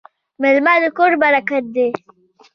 [0.41, 1.89] میلمه د کور برکت دی.